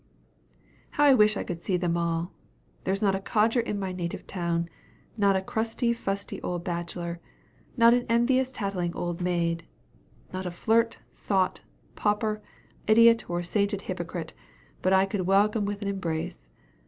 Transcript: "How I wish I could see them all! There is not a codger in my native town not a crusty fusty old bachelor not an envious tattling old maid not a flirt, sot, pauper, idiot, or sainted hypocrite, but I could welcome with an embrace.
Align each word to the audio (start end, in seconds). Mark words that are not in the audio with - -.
"How 0.89 1.03
I 1.03 1.13
wish 1.13 1.37
I 1.37 1.43
could 1.43 1.61
see 1.61 1.77
them 1.77 1.95
all! 1.95 2.31
There 2.85 2.91
is 2.91 3.03
not 3.03 3.13
a 3.13 3.19
codger 3.19 3.59
in 3.59 3.77
my 3.77 3.91
native 3.91 4.25
town 4.25 4.67
not 5.15 5.35
a 5.35 5.43
crusty 5.43 5.93
fusty 5.93 6.41
old 6.41 6.63
bachelor 6.63 7.19
not 7.77 7.93
an 7.93 8.07
envious 8.09 8.51
tattling 8.51 8.95
old 8.95 9.21
maid 9.21 9.67
not 10.33 10.47
a 10.47 10.49
flirt, 10.49 10.97
sot, 11.13 11.61
pauper, 11.93 12.41
idiot, 12.87 13.29
or 13.29 13.43
sainted 13.43 13.83
hypocrite, 13.83 14.33
but 14.81 14.91
I 14.91 15.05
could 15.05 15.27
welcome 15.27 15.65
with 15.65 15.83
an 15.83 15.87
embrace. 15.87 16.49